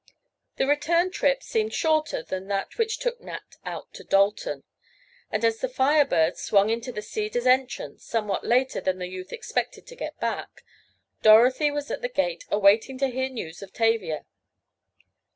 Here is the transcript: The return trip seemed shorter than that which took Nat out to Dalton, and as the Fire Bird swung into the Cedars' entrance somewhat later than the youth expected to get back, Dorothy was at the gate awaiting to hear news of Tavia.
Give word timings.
The 0.55 0.65
return 0.65 1.11
trip 1.11 1.43
seemed 1.43 1.75
shorter 1.75 2.23
than 2.23 2.47
that 2.47 2.79
which 2.79 2.97
took 2.97 3.21
Nat 3.21 3.57
out 3.63 3.93
to 3.93 4.03
Dalton, 4.03 4.63
and 5.29 5.45
as 5.45 5.59
the 5.59 5.69
Fire 5.69 6.05
Bird 6.05 6.37
swung 6.37 6.71
into 6.71 6.91
the 6.91 7.03
Cedars' 7.03 7.45
entrance 7.45 8.03
somewhat 8.03 8.43
later 8.43 8.81
than 8.81 8.97
the 8.97 9.05
youth 9.05 9.31
expected 9.31 9.85
to 9.85 9.95
get 9.95 10.19
back, 10.19 10.63
Dorothy 11.21 11.69
was 11.69 11.91
at 11.91 12.01
the 12.01 12.09
gate 12.09 12.45
awaiting 12.49 12.97
to 12.97 13.09
hear 13.09 13.29
news 13.29 13.61
of 13.61 13.73
Tavia. 13.73 14.25